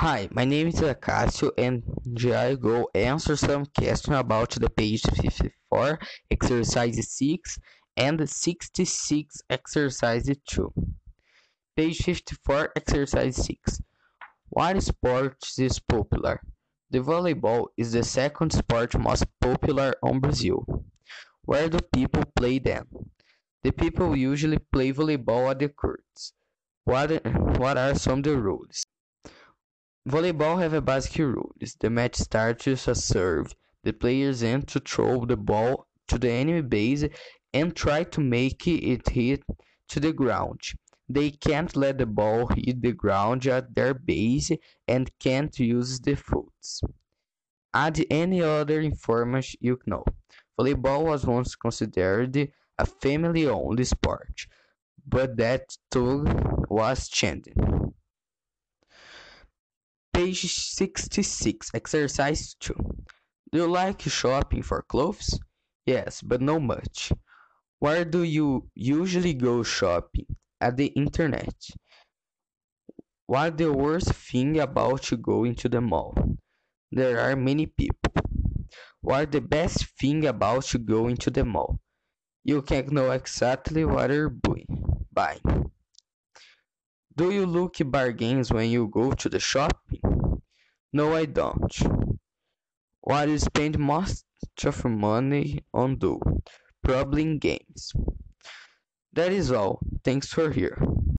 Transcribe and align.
Hi, 0.00 0.30
my 0.32 0.46
name 0.46 0.68
is 0.68 0.80
Acácio 0.80 1.50
and 1.58 1.82
I 2.34 2.54
will 2.54 2.88
answer 2.94 3.36
some 3.36 3.66
questions 3.66 4.16
about 4.16 4.48
the 4.52 4.70
page 4.70 5.02
54, 5.02 5.98
exercise 6.30 7.06
6 7.06 7.58
and 7.98 8.26
66, 8.26 9.42
exercise 9.50 10.30
2. 10.46 10.72
Page 11.76 11.98
54, 11.98 12.72
exercise 12.76 13.44
6. 13.44 13.82
What 14.48 14.82
sport 14.82 15.36
is 15.58 15.78
popular? 15.80 16.40
The 16.90 17.00
volleyball 17.00 17.66
is 17.76 17.92
the 17.92 18.02
second 18.02 18.54
sport 18.54 18.98
most 18.98 19.26
popular 19.38 19.92
on 20.02 20.20
Brazil. 20.20 20.64
Where 21.44 21.68
do 21.68 21.78
people 21.94 22.24
play 22.34 22.58
them? 22.58 22.86
The 23.62 23.72
people 23.72 24.16
usually 24.16 24.60
play 24.72 24.94
volleyball 24.94 25.50
at 25.50 25.58
the 25.58 25.68
courts. 25.68 26.32
What, 26.84 27.22
what 27.58 27.76
are 27.76 27.94
some 27.94 28.20
of 28.20 28.24
the 28.24 28.38
rules? 28.38 28.86
Volleyball 30.08 30.58
have 30.58 30.72
a 30.72 30.80
basic 30.80 31.18
rules. 31.18 31.76
The 31.78 31.90
match 31.90 32.16
starts 32.16 32.64
with 32.64 32.88
a 32.88 32.94
serve. 32.94 33.54
The 33.84 33.92
players 33.92 34.42
aim 34.42 34.62
to 34.62 34.80
throw 34.80 35.26
the 35.26 35.36
ball 35.36 35.88
to 36.08 36.18
the 36.18 36.30
enemy 36.30 36.62
base 36.62 37.04
and 37.52 37.76
try 37.76 38.04
to 38.04 38.20
make 38.20 38.66
it 38.66 39.08
hit 39.08 39.42
to 39.88 40.00
the 40.00 40.12
ground. 40.12 40.60
They 41.08 41.30
can't 41.30 41.76
let 41.76 41.98
the 41.98 42.06
ball 42.06 42.48
hit 42.54 42.80
the 42.80 42.92
ground 42.92 43.46
at 43.46 43.74
their 43.74 43.92
base 43.92 44.50
and 44.88 45.10
can't 45.18 45.58
use 45.58 46.00
the 46.00 46.14
foots. 46.14 46.80
Add 47.74 48.04
any 48.10 48.42
other 48.42 48.80
information 48.80 49.58
you 49.60 49.78
know. 49.84 50.04
Volleyball 50.58 51.04
was 51.04 51.26
once 51.26 51.54
considered 51.56 52.48
a 52.78 52.86
family-only 52.86 53.84
sport, 53.84 54.46
but 55.06 55.36
that 55.36 55.76
too 55.90 56.24
was 56.68 57.08
changing. 57.08 57.69
Page 60.20 60.52
66, 60.52 61.70
exercise 61.72 62.54
2. 62.60 62.74
Do 63.52 63.58
you 63.58 63.66
like 63.66 64.02
shopping 64.02 64.62
for 64.62 64.82
clothes? 64.82 65.40
Yes, 65.86 66.20
but 66.20 66.42
not 66.42 66.60
much. 66.60 67.10
Where 67.78 68.04
do 68.04 68.22
you 68.22 68.68
usually 68.74 69.32
go 69.32 69.62
shopping? 69.62 70.26
At 70.60 70.76
the 70.76 70.88
internet. 70.88 71.54
What 73.28 73.56
the 73.56 73.72
worst 73.72 74.12
thing 74.12 74.60
about 74.60 75.10
going 75.22 75.54
to 75.54 75.70
the 75.70 75.80
mall? 75.80 76.14
There 76.92 77.18
are 77.18 77.34
many 77.34 77.64
people. 77.64 78.12
What 79.00 79.32
the 79.32 79.40
best 79.40 79.86
thing 79.98 80.26
about 80.26 80.70
going 80.84 81.16
to 81.16 81.30
the 81.30 81.46
mall? 81.46 81.80
You 82.44 82.60
can 82.60 82.92
know 82.92 83.10
exactly 83.12 83.86
what 83.86 84.10
you're 84.10 84.36
buying. 85.14 85.70
Do 87.16 87.30
you 87.30 87.46
look 87.46 87.76
bargains 87.86 88.52
when 88.52 88.70
you 88.70 88.86
go 88.88 89.12
to 89.12 89.28
the 89.30 89.40
shopping? 89.40 89.89
No, 90.92 91.14
I 91.14 91.24
don't. 91.24 91.72
What 93.02 93.28
you 93.28 93.38
spend 93.38 93.78
most 93.78 94.24
of 94.64 94.84
your 94.84 94.92
money 94.92 95.64
on 95.72 95.96
do? 95.96 96.20
Probably 96.82 97.22
in 97.22 97.38
games. 97.38 97.92
That 99.12 99.32
is 99.32 99.52
all. 99.52 99.80
Thanks 100.04 100.28
for 100.32 100.50
here. 100.50 100.76